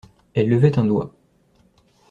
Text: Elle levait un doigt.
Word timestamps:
Elle 0.33 0.49
levait 0.49 0.79
un 0.79 0.85
doigt. 0.85 1.13